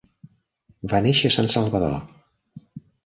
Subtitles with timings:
[0.93, 1.95] Va néixer a San Salvador.